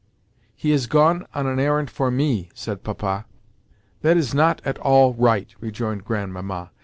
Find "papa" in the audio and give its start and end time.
2.83-3.27